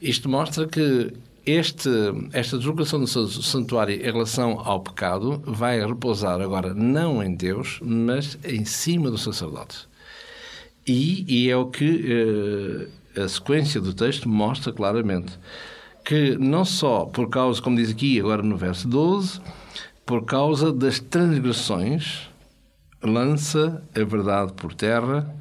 isto 0.00 0.28
mostra 0.28 0.66
que 0.66 1.12
este, 1.44 1.88
esta 2.32 2.56
deslocação 2.56 3.00
do 3.00 3.06
santuário 3.06 3.94
em 3.94 4.12
relação 4.12 4.60
ao 4.60 4.80
pecado 4.80 5.42
vai 5.46 5.84
repousar 5.84 6.40
agora 6.40 6.74
não 6.74 7.22
em 7.22 7.34
Deus, 7.34 7.78
mas 7.82 8.38
em 8.44 8.64
cima 8.64 9.10
do 9.10 9.18
sacerdote. 9.18 9.88
E, 10.86 11.24
e 11.28 11.50
é 11.50 11.56
o 11.56 11.66
que 11.66 12.88
eh, 13.16 13.22
a 13.22 13.28
sequência 13.28 13.80
do 13.80 13.94
texto 13.94 14.28
mostra 14.28 14.72
claramente. 14.72 15.38
Que 16.04 16.36
não 16.38 16.64
só 16.64 17.04
por 17.04 17.28
causa, 17.28 17.60
como 17.60 17.76
diz 17.76 17.90
aqui 17.90 18.18
agora 18.18 18.42
no 18.42 18.56
verso 18.56 18.88
12, 18.88 19.40
por 20.04 20.24
causa 20.24 20.72
das 20.72 20.98
transgressões, 20.98 22.28
lança 23.02 23.82
a 23.94 24.04
verdade 24.04 24.52
por 24.54 24.74
terra, 24.74 25.34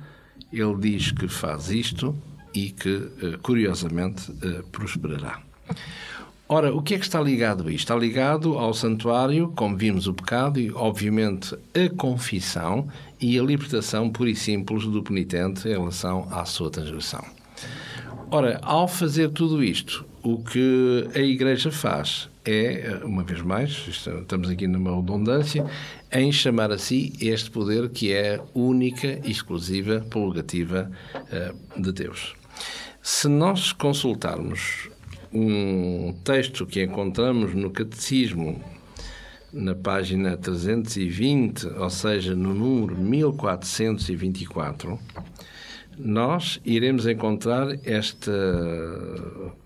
ele 0.52 0.76
diz 0.78 1.12
que 1.12 1.28
faz 1.28 1.70
isto 1.70 2.16
e 2.60 2.72
que, 2.72 3.08
eh, 3.22 3.38
curiosamente, 3.42 4.32
eh, 4.44 4.62
prosperará. 4.72 5.40
Ora, 6.48 6.74
o 6.74 6.82
que 6.82 6.96
é 6.96 6.98
que 6.98 7.06
está 7.06 7.22
ligado 7.22 7.68
a 7.68 7.72
isto? 7.72 7.84
Está 7.84 7.96
ligado 7.96 8.58
ao 8.58 8.74
santuário, 8.74 9.54
como 9.56 9.78
vimos 9.78 10.08
o 10.08 10.14
pecado, 10.14 10.60
e 10.60 10.72
obviamente 10.72 11.56
a 11.76 11.96
confissão 11.96 12.88
e 13.22 13.40
a 13.40 13.44
libertação 13.44 14.10
pura 14.10 14.32
e 14.32 14.36
simples 14.36 14.84
do 14.86 15.04
penitente 15.04 15.68
em 15.68 15.74
relação 15.74 16.28
à 16.32 16.44
sua 16.46 16.72
transgressão. 16.72 17.24
Ora, 18.32 18.60
ao 18.64 18.88
fazer 18.88 19.30
tudo 19.30 19.64
isto, 19.64 20.06
o 20.24 20.44
que 20.44 21.08
a 21.16 21.20
Igreja 21.20 21.72
faz 21.72 22.30
é, 22.44 23.00
uma 23.04 23.24
vez 23.24 23.42
mais, 23.42 23.88
estamos 23.88 24.50
aqui 24.50 24.68
numa 24.68 24.96
redundância, 24.96 25.66
em 26.12 26.32
chamar 26.32 26.72
a 26.72 26.78
si 26.80 27.14
este 27.22 27.52
poder 27.52 27.90
que 27.90 28.12
é 28.12 28.42
única 28.56 29.20
e 29.24 29.30
exclusiva 29.30 30.04
prerrogativa 30.10 30.92
de 31.78 31.92
Deus. 31.92 32.39
Se 33.02 33.28
nós 33.28 33.72
consultarmos 33.72 34.90
um 35.32 36.14
texto 36.24 36.66
que 36.66 36.84
encontramos 36.84 37.54
no 37.54 37.70
Catecismo, 37.70 38.62
na 39.52 39.74
página 39.74 40.38
320, 40.38 41.68
ou 41.68 41.90
seja, 41.90 42.36
no 42.36 42.54
número 42.54 42.98
1424, 42.98 45.00
nós 45.98 46.62
iremos 46.64 47.08
encontrar 47.08 47.68
esta 47.84 48.32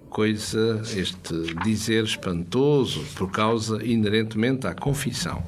coisa, 0.09 0.81
este 0.95 1.33
dizer 1.63 2.03
espantoso 2.03 3.03
por 3.15 3.31
causa 3.31 3.83
inerentemente 3.83 4.67
à 4.67 4.73
confissão. 4.73 5.43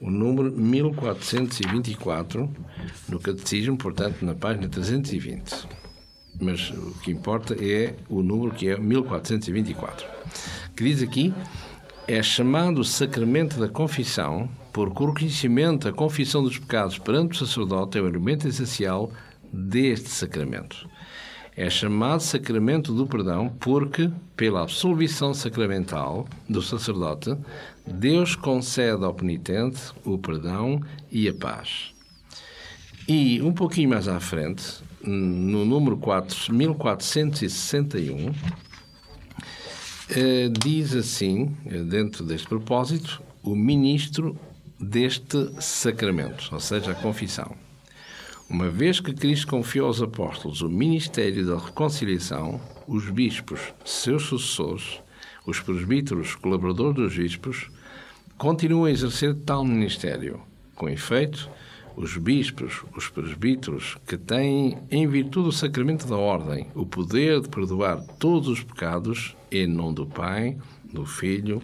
O 0.00 0.10
número 0.10 0.50
1424 0.52 2.50
no 3.08 3.20
Catecismo, 3.20 3.76
portanto, 3.76 4.24
na 4.24 4.34
página 4.34 4.68
320 4.68 5.79
mas 6.40 6.70
o 6.70 6.94
que 7.02 7.10
importa 7.10 7.54
é 7.54 7.94
o 8.08 8.22
número 8.22 8.54
que 8.54 8.68
é 8.68 8.78
1424, 8.78 10.06
que 10.74 10.84
diz 10.84 11.02
aqui 11.02 11.32
é 12.08 12.22
chamado 12.24 12.82
sacramento 12.82 13.60
da 13.60 13.68
confissão, 13.68 14.48
porque 14.72 15.02
o 15.02 15.06
reconhecimento 15.06 15.88
da 15.88 15.92
confissão 15.92 16.42
dos 16.42 16.58
pecados 16.58 16.98
perante 16.98 17.40
o 17.40 17.46
sacerdote 17.46 17.98
é 17.98 18.00
o 18.00 18.08
elemento 18.08 18.48
essencial 18.48 19.12
deste 19.52 20.08
sacramento. 20.08 20.88
É 21.56 21.70
chamado 21.70 22.20
sacramento 22.20 22.92
do 22.92 23.06
perdão 23.06 23.48
porque, 23.60 24.10
pela 24.36 24.62
absolvição 24.62 25.32
sacramental 25.34 26.26
do 26.48 26.62
sacerdote, 26.62 27.36
Deus 27.86 28.34
concede 28.34 29.04
ao 29.04 29.14
penitente 29.14 29.80
o 30.04 30.18
perdão 30.18 30.80
e 31.12 31.28
a 31.28 31.34
paz. 31.34 31.92
E 33.06 33.40
um 33.42 33.52
pouquinho 33.52 33.90
mais 33.90 34.08
à 34.08 34.18
frente, 34.18 34.82
no 35.02 35.64
número 35.64 35.96
4, 35.96 36.52
1461, 36.52 38.34
eh, 40.10 40.48
diz 40.48 40.94
assim, 40.94 41.56
eh, 41.66 41.78
dentro 41.82 42.24
deste 42.24 42.48
propósito, 42.48 43.22
o 43.42 43.54
ministro 43.54 44.36
deste 44.78 45.50
sacramento, 45.60 46.50
ou 46.52 46.60
seja, 46.60 46.92
a 46.92 46.94
confissão. 46.94 47.54
Uma 48.48 48.68
vez 48.68 48.98
que 48.98 49.14
Cristo 49.14 49.46
confiou 49.46 49.86
aos 49.86 50.02
apóstolos 50.02 50.60
o 50.60 50.68
ministério 50.68 51.46
da 51.46 51.56
reconciliação, 51.56 52.60
os 52.86 53.08
bispos, 53.08 53.60
seus 53.84 54.24
sucessores, 54.24 55.00
os 55.46 55.60
presbíteros, 55.60 56.34
colaboradores 56.34 56.96
dos 56.96 57.16
bispos, 57.16 57.70
continuam 58.36 58.86
a 58.86 58.90
exercer 58.90 59.34
tal 59.46 59.64
ministério. 59.64 60.40
Com 60.74 60.88
efeito, 60.88 61.48
os 61.96 62.16
bispos, 62.16 62.82
os 62.96 63.08
presbíteros, 63.08 63.96
que 64.06 64.16
têm, 64.16 64.78
em 64.90 65.06
virtude 65.06 65.46
do 65.46 65.52
sacramento 65.52 66.06
da 66.06 66.16
ordem, 66.16 66.66
o 66.74 66.86
poder 66.86 67.40
de 67.40 67.48
perdoar 67.48 68.00
todos 68.18 68.48
os 68.48 68.62
pecados, 68.62 69.36
em 69.50 69.66
nome 69.66 69.94
do 69.94 70.06
Pai, 70.06 70.56
do 70.92 71.04
Filho 71.04 71.62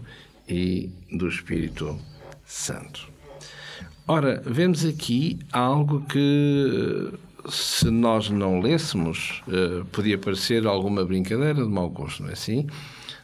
e 0.49 0.91
do 1.11 1.29
Espírito 1.29 1.99
Santo. 2.45 3.09
Ora, 4.09 4.41
vemos 4.47 4.85
aqui 4.85 5.39
algo 5.53 6.01
que, 6.03 7.13
se 7.49 7.91
nós 7.91 8.31
não 8.31 8.61
lêssemos, 8.61 9.43
eh, 9.49 9.83
podia 9.91 10.17
parecer 10.17 10.65
alguma 10.65 11.05
brincadeira 11.05 11.55
de 11.55 11.69
mau 11.69 11.91
gosto, 11.91 12.23
não 12.23 12.31
é 12.31 12.35
assim? 12.35 12.69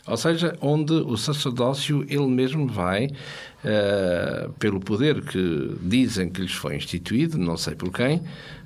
Ou 0.07 0.17
seja, 0.17 0.57
onde 0.61 0.93
o 0.93 1.17
sacerdócio 1.17 2.05
ele 2.09 2.27
mesmo 2.27 2.67
vai, 2.67 3.07
uh, 3.07 4.53
pelo 4.55 4.81
poder 4.81 5.23
que 5.23 5.77
dizem 5.81 6.29
que 6.29 6.43
lhes 6.43 6.53
foi 6.53 6.77
instituído, 6.77 7.39
não 7.39 7.57
sei 7.57 7.75
por 7.75 7.93
quem, 7.93 8.23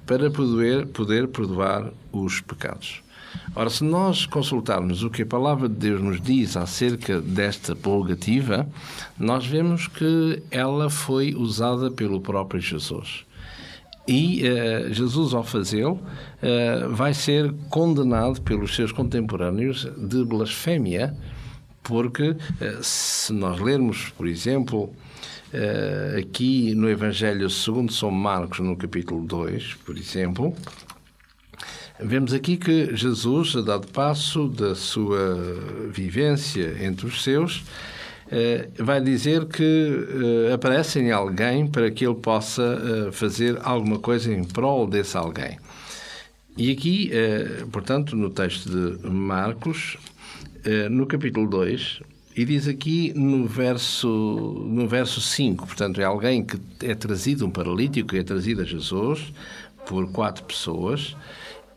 para 0.07 0.31
poder, 0.31 0.87
poder 0.87 1.29
perdoar 1.29 1.93
os 2.11 2.41
pecados. 2.41 3.03
Ora, 3.55 3.69
se 3.69 3.85
nós 3.85 4.25
consultarmos 4.25 5.03
o 5.03 5.11
que 5.11 5.23
a 5.23 5.27
palavra 5.27 5.69
de 5.69 5.75
Deus 5.75 6.03
nos 6.03 6.21
diz 6.21 6.57
acerca 6.57 7.21
desta 7.21 7.77
prerrogativa, 7.77 8.67
nós 9.19 9.47
vemos 9.47 9.87
que 9.89 10.43
ela 10.51 10.89
foi 10.89 11.35
usada 11.35 11.91
pelo 11.91 12.21
próprio 12.21 12.61
Jesus. 12.61 13.27
E 14.07 14.43
uh, 14.49 14.93
Jesus, 14.93 15.35
ao 15.35 15.43
fazê-lo, 15.43 15.95
uh, 15.95 16.95
vai 16.95 17.13
ser 17.13 17.53
condenado 17.69 18.41
pelos 18.41 18.75
seus 18.75 18.93
contemporâneos 18.93 19.89
de 19.97 20.25
blasfémia, 20.25 21.17
porque 21.83 22.31
uh, 22.31 22.37
se 22.83 23.33
nós 23.33 23.61
lermos, 23.61 24.11
por 24.11 24.27
exemplo, 24.27 24.93
aqui 26.19 26.75
no 26.75 26.91
Evangelho 26.91 27.49
segundo 27.49 27.91
São 27.91 28.11
Marcos, 28.11 28.59
no 28.59 28.77
capítulo 28.77 29.25
2, 29.25 29.75
por 29.87 29.97
exemplo, 29.97 30.53
vemos 31.99 32.35
aqui 32.35 32.59
que 32.59 32.95
Jesus, 32.95 33.57
a 33.57 33.63
dado 33.63 33.87
passo 33.87 34.49
da 34.49 34.75
sua 34.75 35.35
vivência 35.91 36.77
entre 36.85 37.07
os 37.07 37.23
seus, 37.23 37.65
vai 38.79 39.01
dizer 39.01 39.47
que 39.47 39.63
uh, 39.63 40.55
aparece 40.55 40.99
em 40.99 41.13
alguém 41.13 41.67
para 41.67 41.91
que 41.91 42.05
ele 42.05 42.17
possa 42.17 42.63
uh, 42.63 43.13
fazer 43.13 43.59
alguma 43.63 43.99
coisa 43.99 44.33
em 44.33 44.43
prol 44.43 44.87
desse 44.87 45.17
alguém. 45.17 45.59
E 46.57 46.71
aqui, 46.71 47.11
portanto, 47.71 48.17
no 48.17 48.31
texto 48.31 48.71
de 48.71 49.07
Marcos, 49.11 49.99
no 50.91 51.05
capítulo 51.05 51.47
2, 51.47 52.01
e 52.35 52.47
diz 52.47 52.67
aqui 52.67 53.13
no 53.15 53.47
verso, 53.47 54.09
no 54.67 54.89
verso 54.89 55.21
5, 55.21 55.67
portanto, 55.67 56.01
é 56.01 56.05
alguém 56.05 56.43
que 56.43 56.59
é 56.83 56.95
trazido, 56.95 57.45
um 57.45 57.51
paralítico 57.51 58.09
que 58.09 58.17
é 58.17 58.23
trazido 58.23 58.63
a 58.63 58.65
Jesus 58.65 59.35
por 59.87 60.11
quatro 60.11 60.45
pessoas, 60.45 61.15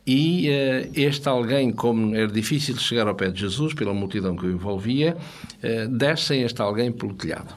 e 0.05 0.49
uh, 0.49 0.91
este 0.93 1.27
alguém, 1.27 1.71
como 1.71 2.15
era 2.15 2.27
difícil 2.27 2.75
chegar 2.77 3.07
ao 3.07 3.15
pé 3.15 3.29
de 3.29 3.39
Jesus 3.41 3.73
pela 3.73 3.93
multidão 3.93 4.35
que 4.35 4.45
o 4.45 4.51
envolvia, 4.51 5.15
uh, 5.63 5.87
descem 5.87 6.43
este 6.43 6.61
alguém 6.61 6.91
pelo 6.91 7.13
telhado. 7.13 7.55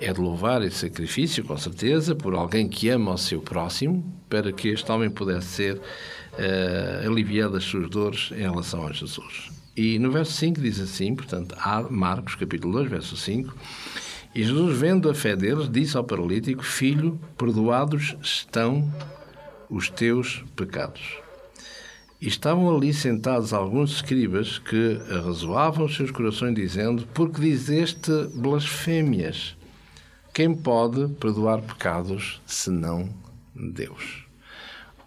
É 0.00 0.12
de 0.12 0.20
louvar 0.20 0.62
esse 0.62 0.78
sacrifício, 0.78 1.44
com 1.44 1.56
certeza, 1.56 2.14
por 2.14 2.34
alguém 2.34 2.68
que 2.68 2.88
ama 2.88 3.14
o 3.14 3.18
seu 3.18 3.40
próximo, 3.40 4.04
para 4.28 4.52
que 4.52 4.68
este 4.68 4.90
homem 4.90 5.10
pudesse 5.10 5.46
ser 5.46 5.76
uh, 5.76 7.06
aliviado 7.06 7.54
das 7.54 7.64
suas 7.64 7.88
dores 7.88 8.30
em 8.32 8.42
relação 8.42 8.86
a 8.86 8.92
Jesus. 8.92 9.50
E 9.76 9.98
no 9.98 10.10
verso 10.10 10.32
5 10.32 10.60
diz 10.60 10.80
assim, 10.80 11.14
portanto, 11.14 11.56
Marcos, 11.90 12.34
capítulo 12.36 12.74
2, 12.74 12.90
verso 12.90 13.16
5, 13.16 13.54
e 14.34 14.42
Jesus, 14.42 14.78
vendo 14.78 15.08
a 15.08 15.14
fé 15.14 15.36
deles, 15.36 15.70
disse 15.70 15.96
ao 15.96 16.02
paralítico: 16.02 16.64
Filho, 16.64 17.20
perdoados 17.38 18.16
estão 18.20 18.92
os 19.70 19.88
teus 19.88 20.44
pecados. 20.56 21.23
E 22.20 22.28
estavam 22.28 22.74
ali 22.74 22.92
sentados 22.92 23.52
alguns 23.52 23.92
escribas 23.96 24.58
que 24.58 25.00
arrazoavam 25.10 25.86
os 25.86 25.96
seus 25.96 26.10
corações, 26.10 26.54
dizendo: 26.54 27.06
Porque 27.12 27.40
dizeste 27.40 28.10
blasfémias? 28.34 29.56
Quem 30.32 30.54
pode 30.54 31.08
perdoar 31.14 31.62
pecados 31.62 32.40
senão 32.46 33.08
Deus? 33.54 34.24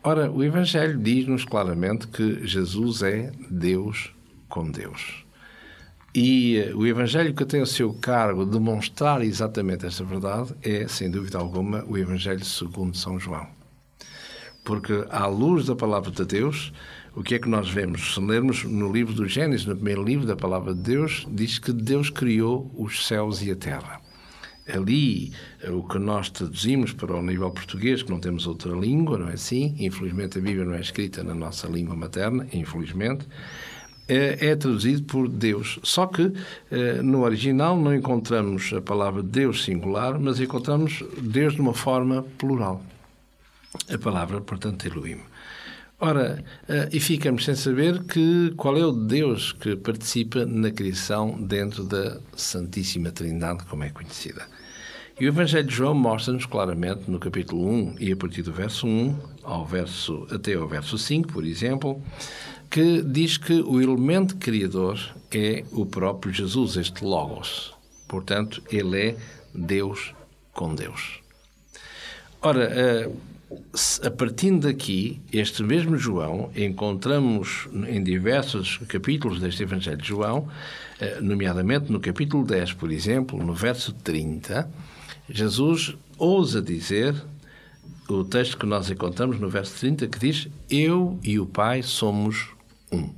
Ora, 0.04 0.32
o 0.32 0.42
Evangelho 0.42 0.98
diz-nos 0.98 1.44
claramente 1.44 2.08
que 2.08 2.48
Jesus 2.48 3.02
é 3.02 3.32
Deus 3.50 4.14
com 4.48 4.72
Deus. 4.72 5.26
E 6.16 6.58
eh, 6.58 6.74
o 6.74 6.88
Evangelho 6.88 7.34
que 7.34 7.46
tem 7.46 7.62
o 7.62 7.66
seu 7.66 7.94
cargo 7.94 8.46
demonstrar 8.46 9.22
exatamente 9.22 9.86
esta 9.86 10.04
verdade 10.04 10.56
é, 10.64 10.88
sem 10.88 11.12
dúvida 11.12 11.38
alguma, 11.38 11.84
o 11.86 11.98
Evangelho 11.98 12.44
segundo 12.46 12.96
São 12.96 13.20
João. 13.20 13.48
Porque, 14.64 15.06
à 15.10 15.28
luz 15.28 15.66
da 15.66 15.76
palavra 15.76 16.10
de 16.10 16.26
Deus, 16.26 16.74
o 17.18 17.24
que 17.24 17.34
é 17.34 17.40
que 17.40 17.50
nós 17.50 17.68
vemos? 17.68 18.14
Se 18.14 18.22
lermos 18.22 18.64
no 18.64 18.94
livro 18.94 19.12
do 19.12 19.28
Gênesis, 19.28 19.66
no 19.66 19.74
primeiro 19.74 20.04
livro 20.04 20.28
da 20.28 20.36
palavra 20.36 20.72
de 20.72 20.82
Deus, 20.82 21.26
diz 21.28 21.58
que 21.58 21.74
Deus 21.74 22.12
criou 22.12 22.72
os 22.78 23.08
céus 23.08 23.42
e 23.42 23.50
a 23.50 23.56
terra. 23.56 24.00
Ali, 24.72 25.34
eh, 25.64 25.72
o 25.72 25.82
que 25.82 25.98
nós 25.98 26.30
traduzimos 26.30 26.94
para 26.94 27.16
o 27.16 27.22
nível 27.24 27.50
português, 27.50 28.04
que 28.04 28.12
não 28.12 28.20
temos 28.20 28.46
outra 28.46 28.72
língua, 28.72 29.18
não 29.18 29.30
é 29.30 29.34
assim? 29.34 29.76
Infelizmente, 29.80 30.38
a 30.38 30.42
Bíblia 30.42 30.64
não 30.64 30.76
é 30.76 30.80
escrita 30.80 31.24
na 31.24 31.34
nossa 31.34 31.68
língua 31.68 31.96
materna, 31.96 32.46
infelizmente 32.54 33.26
é, 34.08 34.50
é, 34.50 34.56
traduzido 34.56 35.04
por 35.04 35.28
Deus. 35.28 35.80
Só 35.82 36.06
que 36.06 36.32
eh, 36.72 37.02
no 37.02 37.24
original 37.24 37.76
não 37.76 37.96
encontramos 37.96 38.72
a 38.74 38.82
palavra 38.82 39.24
Deus 39.24 39.64
singular, 39.64 40.20
mas 40.20 40.40
encontramos 40.40 41.04
Deus 41.20 41.56
de 41.56 41.62
uma 41.62 41.74
forma 41.74 42.24
plural. 42.38 42.82
A 43.92 43.98
palavra, 43.98 44.40
portanto, 44.40 44.86
Elohim. 44.86 45.20
Ora, 46.00 46.44
eh, 46.70 46.90
e 46.94 47.00
ficamos 47.00 47.44
sem 47.44 47.56
saber 47.56 48.04
que, 48.04 48.54
qual 48.56 48.78
é 48.78 48.86
o 48.86 48.92
Deus 48.92 49.52
que 49.52 49.76
participa 49.76 50.46
na 50.46 50.70
criação 50.70 51.42
dentro 51.42 51.84
da 51.84 52.20
Santíssima 52.36 53.12
Trindade, 53.12 53.66
como 53.66 53.84
é 53.84 53.90
conhecida. 53.90 54.46
E 55.20 55.26
o 55.26 55.30
Evangelho 55.30 55.68
de 55.68 55.74
João 55.74 55.96
mostra-nos 55.96 56.46
claramente 56.46 57.10
no 57.10 57.18
capítulo 57.20 57.68
1 57.68 57.96
e 58.00 58.12
a 58.12 58.16
partir 58.16 58.44
do 58.44 58.54
verso 58.54 58.86
1 58.86 59.18
ao 59.42 59.66
verso, 59.66 60.28
até 60.30 60.54
ao 60.54 60.68
verso 60.68 61.00
5, 61.00 61.34
por 61.34 61.44
exemplo, 61.44 62.00
que 62.70 63.02
diz 63.02 63.38
que 63.38 63.54
o 63.54 63.82
elemento 63.82 64.38
criador 64.38 65.00
é 65.32 65.64
o 65.72 65.84
próprio 65.84 66.32
Jesus, 66.32 66.78
este 66.78 67.04
Logos. 67.04 67.74
Portanto, 68.08 68.62
ele 68.72 69.02
é 69.02 69.18
Deus 69.52 70.14
com 70.54 70.76
Deus. 70.76 71.22
Ora, 72.40 73.10
a 74.04 74.12
partir 74.12 74.52
daqui, 74.60 75.22
este 75.32 75.64
mesmo 75.64 75.98
João, 75.98 76.52
encontramos 76.56 77.68
em 77.88 78.04
diversos 78.04 78.78
capítulos 78.88 79.40
deste 79.40 79.64
Evangelho 79.64 79.98
de 79.98 80.08
João, 80.08 80.48
nomeadamente 81.22 81.92
no 81.92 82.00
capítulo 82.00 82.44
10, 82.44 82.74
por 82.74 82.92
exemplo, 82.92 83.42
no 83.42 83.54
verso 83.54 83.94
30, 83.94 84.70
Jesus 85.30 85.96
ousa 86.18 86.62
dizer 86.62 87.16
o 88.10 88.24
texto 88.24 88.58
que 88.58 88.66
nós 88.66 88.90
encontramos 88.90 89.40
no 89.40 89.50
verso 89.50 89.80
30 89.80 90.08
que 90.08 90.20
diz: 90.20 90.48
Eu 90.70 91.20
e 91.24 91.40
o 91.40 91.46
Pai 91.46 91.84
somos 91.84 92.50
um. 92.92 93.10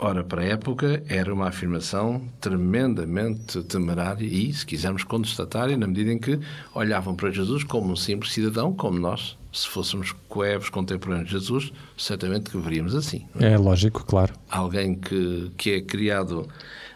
Ora, 0.00 0.22
para 0.22 0.42
a 0.42 0.44
época, 0.44 1.02
era 1.08 1.34
uma 1.34 1.48
afirmação 1.48 2.22
tremendamente 2.40 3.60
temerária 3.64 4.24
e, 4.24 4.52
se 4.52 4.64
quisermos, 4.64 5.02
contestatária, 5.02 5.76
na 5.76 5.88
medida 5.88 6.12
em 6.12 6.18
que 6.20 6.38
olhavam 6.72 7.16
para 7.16 7.32
Jesus 7.32 7.64
como 7.64 7.92
um 7.92 7.96
simples 7.96 8.32
cidadão, 8.32 8.72
como 8.72 8.96
nós, 8.96 9.36
se 9.52 9.66
fôssemos 9.66 10.14
coevos 10.28 10.70
contemporâneos 10.70 11.26
de 11.26 11.32
Jesus, 11.32 11.72
certamente 11.96 12.48
que 12.48 12.56
veríamos 12.58 12.94
assim. 12.94 13.26
É? 13.40 13.54
é 13.54 13.58
lógico, 13.58 14.04
claro. 14.04 14.34
Alguém 14.48 14.94
que, 14.94 15.50
que 15.56 15.72
é 15.72 15.80
criado 15.80 16.46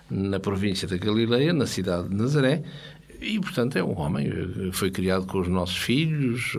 na 0.09 0.39
província 0.39 0.87
da 0.87 0.97
Galileia, 0.97 1.53
na 1.53 1.67
cidade 1.67 2.09
de 2.09 2.15
Nazaré, 2.15 2.63
e, 3.21 3.41
portanto, 3.41 3.77
é 3.77 3.83
um 3.83 3.99
homem, 3.99 4.71
foi 4.73 4.93
criado 4.93 5.27
com 5.27 5.41
os 5.41 5.49
nossos 5.49 5.77
filhos, 5.77 6.53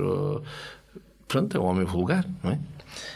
portanto, 1.26 1.56
é 1.56 1.60
um 1.62 1.64
homem 1.64 1.86
vulgar, 1.86 2.26
não 2.44 2.52
é? 2.52 2.60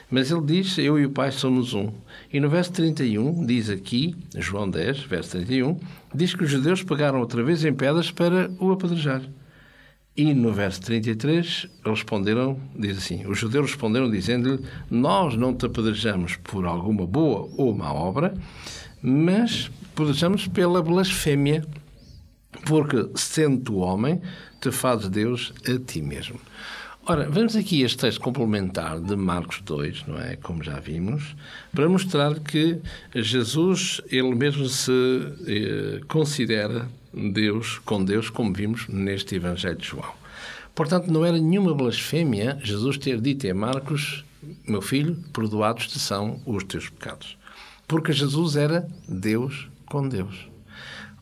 Mas 0.10 0.32
ele 0.32 0.42
diz: 0.42 0.78
Eu 0.78 1.00
e 1.00 1.06
o 1.06 1.12
Pai 1.12 1.32
somos 1.32 1.74
um. 1.74 1.92
E 2.32 2.40
no 2.40 2.50
verso 2.50 2.72
31, 2.74 3.46
diz 3.46 3.70
aqui, 3.70 4.16
João 4.36 4.70
10, 4.70 5.02
verso 5.02 5.32
31, 5.32 5.80
diz 6.14 6.34
que 6.34 6.44
os 6.44 6.50
judeus 6.50 6.84
pegaram 6.84 7.20
outra 7.20 7.44
vez 7.44 7.64
em 7.64 7.74
pedras 7.74 8.12
para 8.12 8.50
o 8.60 8.72
apedrejar. 8.72 9.22
E 10.18 10.34
no 10.34 10.52
verso 10.52 10.82
33 10.82 11.68
responderam, 11.86 12.60
diz 12.76 12.98
assim: 12.98 13.26
Os 13.28 13.38
judeus 13.38 13.70
responderam 13.70 14.10
dizendo-lhe: 14.10 14.64
Nós 14.90 15.36
não 15.36 15.54
te 15.54 15.68
apedrejamos 15.68 16.38
por 16.38 16.66
alguma 16.66 17.06
boa 17.06 17.48
ou 17.56 17.76
má 17.76 17.94
obra, 17.94 18.34
mas 19.00 19.70
apedrejamos 19.94 20.48
pela 20.48 20.82
blasfémia, 20.82 21.64
porque 22.66 23.10
sendo 23.14 23.60
tu 23.60 23.78
homem, 23.78 24.20
te 24.60 24.72
fazes 24.72 25.08
Deus 25.10 25.54
a 25.68 25.80
ti 25.86 26.02
mesmo. 26.02 26.40
Ora, 27.10 27.30
vamos 27.30 27.56
aqui 27.56 27.84
este 27.84 28.00
texto 28.00 28.20
complementar 28.20 29.00
de 29.00 29.16
Marcos 29.16 29.62
2, 29.62 30.08
não 30.08 30.20
é? 30.20 30.36
Como 30.36 30.62
já 30.62 30.78
vimos, 30.78 31.38
para 31.74 31.88
mostrar 31.88 32.38
que 32.42 32.82
Jesus, 33.16 34.02
ele 34.12 34.36
mesmo 34.36 34.68
se 34.68 34.92
eh, 35.48 36.02
considera 36.10 36.86
Deus 37.14 37.80
com 37.86 38.04
Deus, 38.04 38.30
como 38.30 38.52
vimos 38.52 38.90
neste 38.90 39.36
Evangelho 39.36 39.78
de 39.78 39.88
João. 39.88 40.12
Portanto, 40.76 41.10
não 41.10 41.24
era 41.24 41.38
nenhuma 41.38 41.74
blasfémia 41.74 42.60
Jesus 42.62 42.98
ter 42.98 43.22
dito 43.22 43.50
a 43.50 43.54
Marcos, 43.54 44.26
meu 44.68 44.82
filho, 44.82 45.16
perdoados 45.32 45.88
te 45.88 46.00
são 46.00 46.42
os 46.46 46.66
teus 46.66 46.90
pecados. 46.90 47.38
Porque 47.88 48.12
Jesus 48.12 48.58
era 48.58 48.86
Deus 49.08 49.70
com 49.86 50.06
Deus. 50.10 50.50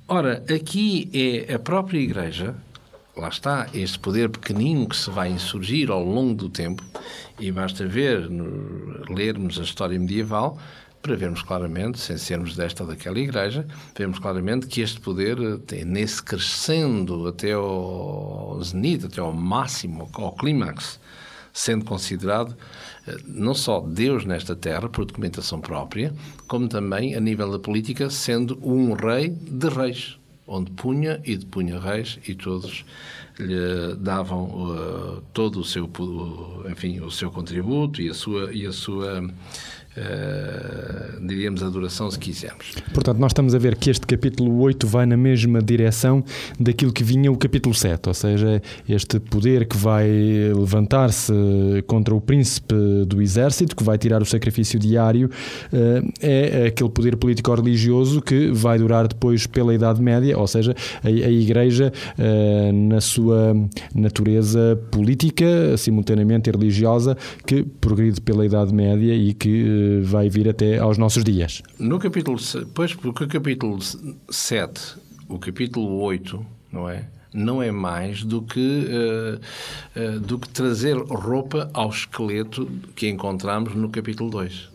Ora, 0.08 0.44
aqui 0.52 1.12
é 1.14 1.54
a 1.54 1.60
própria 1.60 2.00
Igreja 2.00 2.56
lá 3.18 3.30
está, 3.30 3.68
este 3.74 3.98
poder 4.00 4.30
pequenino 4.30 4.88
que 4.88 4.96
se 4.96 5.10
vai 5.10 5.30
insurgir 5.30 5.90
ao 5.90 6.04
longo 6.04 6.34
do 6.34 6.50
tempo, 6.50 6.84
e 7.40 7.52
basta 7.52 7.86
ver, 7.86 8.30
lermos 9.10 9.60
a 9.60 9.64
história 9.64 9.98
medieval, 9.98 10.58
para 11.02 11.16
vermos 11.16 11.44
claramente, 11.44 12.00
sem 12.00 12.18
sermos 12.18 12.56
desta 12.56 12.84
ou 12.84 12.90
daquela 12.90 13.20
igreja, 13.20 13.68
vemos 13.96 14.18
claramente 14.18 14.66
que 14.66 14.82
este 14.82 15.00
poder, 15.00 15.38
tem, 15.60 15.86
nesse 15.86 16.22
crescendo 16.22 17.28
até 17.28 17.52
ao 17.54 18.60
zenith, 18.64 19.06
até 19.06 19.22
ao 19.22 19.32
máximo, 19.32 20.10
ao 20.14 20.32
clímax, 20.32 21.00
sendo 21.54 21.86
considerado 21.86 22.58
eh, 23.08 23.18
não 23.28 23.54
só 23.54 23.82
Deus 23.82 24.26
nesta 24.26 24.56
terra, 24.56 24.90
por 24.90 25.06
documentação 25.06 25.62
própria, 25.62 26.12
como 26.48 26.68
também, 26.68 27.16
a 27.16 27.20
nível 27.20 27.52
da 27.52 27.60
política, 27.60 28.10
sendo 28.10 28.60
um 28.64 28.94
rei 28.94 29.30
de 29.30 29.70
reis 29.70 30.18
onde 30.48 30.72
punha 30.72 31.20
e 31.24 31.36
depunha 31.36 31.80
reis 31.80 32.20
e 32.28 32.36
todos 32.36 32.86
lhe 33.40 33.96
davam 33.98 34.46
uh, 34.46 35.22
todo 35.34 35.60
o 35.60 35.64
seu 35.64 35.90
enfim 36.70 37.00
o 37.00 37.12
seu 37.12 37.32
contributo 37.32 38.02
e 38.02 38.10
a 38.10 38.14
sua 38.14 38.54
e 38.54 38.66
a 38.66 38.72
sua 38.72 39.28
uh, 39.98 41.26
diríamos, 41.26 41.64
adoração, 41.64 42.10
se 42.10 42.20
quisermos. 42.20 42.74
Portanto, 42.94 43.18
nós 43.20 43.32
estamos 43.32 43.56
a 43.56 43.58
ver 43.58 43.76
que 43.76 43.90
este 43.90 44.06
capítulo 44.06 44.60
8 44.62 44.88
vai 44.88 45.06
na 45.06 45.18
mesma 45.18 45.62
direção 45.62 46.24
daquilo 46.60 46.92
que 46.92 47.04
vinha 47.04 47.32
o 47.32 47.38
capítulo 47.38 47.74
7, 47.74 48.08
ou 48.08 48.14
seja, 48.14 48.62
este 48.88 49.20
poder 49.20 49.68
que 49.68 49.78
vai 49.78 50.08
levantar-se 50.54 51.34
contra 51.88 52.14
o 52.14 52.22
príncipe 52.22 52.76
do 53.08 53.22
exército, 53.22 53.76
que 53.76 53.84
vai 53.84 53.98
tirar 53.98 54.22
o 54.22 54.26
sacrifício 54.26 54.80
diário, 54.80 55.30
uh, 55.72 56.14
é 56.22 56.68
aquele 56.68 56.90
poder 56.90 57.16
político-religioso 57.16 58.22
que 58.22 58.52
vai 58.52 58.78
durar 58.78 59.08
depois 59.08 59.48
pela 59.48 59.74
Idade 59.74 60.02
Média, 60.02 60.38
ou 60.38 60.48
seja, 60.48 60.76
a, 61.04 61.08
a 61.08 61.12
Igreja, 61.12 61.92
uh, 62.18 62.74
na 62.74 63.02
sua 63.02 63.56
natureza 63.94 64.80
política, 64.92 65.78
simultaneamente 65.78 66.50
religiosa, 66.50 67.18
que 67.46 67.64
progride 67.64 68.22
pela 68.22 68.46
Idade 68.46 68.74
Média 68.74 69.14
e 69.14 69.34
que 69.34 69.85
vai 70.04 70.30
vir 70.30 70.50
até 70.50 70.78
aos 70.78 70.98
nossos 70.98 71.24
dias. 71.24 71.62
No 71.80 72.00
capítulo, 72.00 72.38
pois, 72.74 72.94
porque 72.94 73.24
o 73.24 73.28
capítulo 73.28 73.80
7, 74.30 74.96
o 75.28 75.40
capítulo 75.40 76.00
8, 76.02 76.46
não 76.72 76.90
é? 76.90 77.08
Não 77.34 77.62
é 77.62 77.70
mais 77.70 78.24
do 78.24 78.42
que, 78.42 78.88
uh, 78.88 80.00
uh, 80.00 80.20
do 80.22 80.40
que 80.40 80.48
trazer 80.50 80.96
roupa 80.96 81.70
ao 81.74 81.90
esqueleto 81.90 82.70
que 82.96 83.10
encontramos 83.10 83.76
no 83.76 83.90
capítulo 83.90 84.30
2 84.30 84.75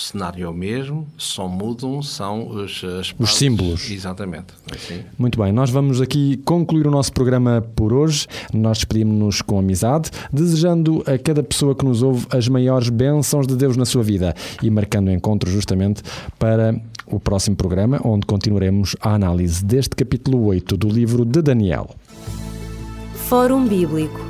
cenário 0.00 0.44
é 0.44 0.48
o 0.48 0.52
mesmo, 0.52 1.06
só 1.16 1.48
mudam 1.48 2.02
são 2.02 2.48
os, 2.48 2.82
os 3.18 3.36
símbolos. 3.36 3.90
Exatamente. 3.90 4.46
Assim. 4.74 5.02
Muito 5.18 5.38
bem, 5.40 5.52
nós 5.52 5.70
vamos 5.70 6.00
aqui 6.00 6.36
concluir 6.44 6.86
o 6.86 6.90
nosso 6.90 7.12
programa 7.12 7.64
por 7.74 7.92
hoje. 7.92 8.26
Nós 8.52 8.78
despedimos-nos 8.78 9.42
com 9.42 9.58
amizade, 9.58 10.10
desejando 10.32 11.02
a 11.06 11.18
cada 11.18 11.42
pessoa 11.42 11.74
que 11.74 11.84
nos 11.84 12.02
ouve 12.02 12.26
as 12.30 12.48
maiores 12.48 12.88
bênçãos 12.88 13.46
de 13.46 13.56
Deus 13.56 13.76
na 13.76 13.84
sua 13.84 14.02
vida 14.02 14.34
e 14.62 14.70
marcando 14.70 15.08
o 15.08 15.12
encontro 15.12 15.50
justamente 15.50 16.02
para 16.38 16.74
o 17.06 17.18
próximo 17.18 17.56
programa, 17.56 18.00
onde 18.04 18.26
continuaremos 18.26 18.94
a 19.00 19.14
análise 19.14 19.64
deste 19.64 19.96
capítulo 19.96 20.44
8 20.46 20.76
do 20.76 20.88
livro 20.88 21.24
de 21.24 21.42
Daniel. 21.42 21.90
Fórum 23.28 23.66
Bíblico 23.66 24.20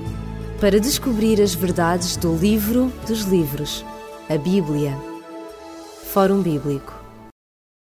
para 0.61 0.81
descobrir 0.81 1.41
as 1.41 1.55
verdades 1.55 2.17
do 2.17 2.35
livro 2.35 2.93
dos 3.07 3.23
livros 3.23 3.85
a 4.29 4.37
Bíblia. 4.37 5.18
Fórum 6.19 6.43
Bíblico 6.43 6.98